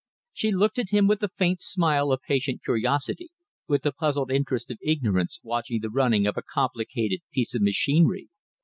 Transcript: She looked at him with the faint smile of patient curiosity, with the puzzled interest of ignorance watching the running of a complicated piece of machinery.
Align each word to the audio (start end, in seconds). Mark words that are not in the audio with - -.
She 0.33 0.51
looked 0.51 0.79
at 0.79 0.89
him 0.89 1.05
with 1.07 1.19
the 1.19 1.29
faint 1.29 1.61
smile 1.61 2.11
of 2.11 2.23
patient 2.23 2.63
curiosity, 2.63 3.29
with 3.67 3.83
the 3.83 3.91
puzzled 3.91 4.31
interest 4.31 4.71
of 4.71 4.79
ignorance 4.81 5.39
watching 5.43 5.79
the 5.79 5.91
running 5.91 6.25
of 6.25 6.37
a 6.37 6.41
complicated 6.41 7.19
piece 7.31 7.53
of 7.53 7.61
machinery. 7.61 8.27